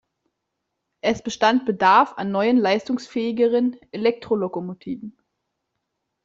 [1.01, 5.15] Es bestand Bedarf an neuen, leistungsfähigeren Elektrolokomotiven.